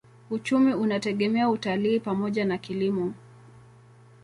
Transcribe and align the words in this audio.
Uchumi 0.29 0.73
unategemea 0.73 1.49
utalii 1.49 1.99
pamoja 1.99 2.45
na 2.45 2.57
kilimo. 2.57 3.13